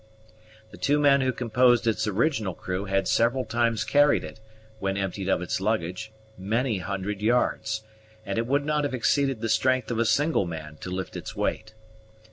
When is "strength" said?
9.49-9.91